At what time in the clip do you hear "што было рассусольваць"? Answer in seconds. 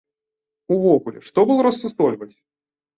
1.29-2.35